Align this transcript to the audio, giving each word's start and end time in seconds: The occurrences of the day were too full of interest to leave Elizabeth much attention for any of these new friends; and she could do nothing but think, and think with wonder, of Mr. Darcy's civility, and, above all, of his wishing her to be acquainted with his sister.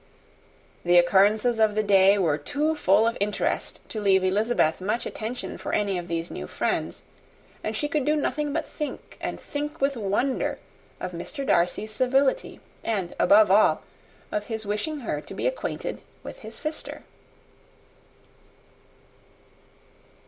The 0.83 0.97
occurrences 0.97 1.59
of 1.59 1.75
the 1.75 1.83
day 1.83 2.17
were 2.17 2.39
too 2.39 2.73
full 2.75 3.05
of 3.05 3.15
interest 3.19 3.81
to 3.89 4.01
leave 4.01 4.23
Elizabeth 4.23 4.81
much 4.81 5.05
attention 5.05 5.59
for 5.59 5.73
any 5.73 5.99
of 5.99 6.07
these 6.07 6.31
new 6.31 6.47
friends; 6.47 7.03
and 7.63 7.75
she 7.75 7.87
could 7.87 8.03
do 8.03 8.15
nothing 8.15 8.51
but 8.51 8.65
think, 8.67 9.19
and 9.21 9.39
think 9.39 9.79
with 9.79 9.95
wonder, 9.95 10.57
of 10.99 11.11
Mr. 11.11 11.45
Darcy's 11.45 11.91
civility, 11.91 12.59
and, 12.83 13.13
above 13.19 13.51
all, 13.51 13.83
of 14.31 14.45
his 14.45 14.65
wishing 14.65 15.01
her 15.01 15.21
to 15.21 15.35
be 15.35 15.45
acquainted 15.45 16.01
with 16.23 16.39
his 16.39 16.55
sister. 16.55 17.03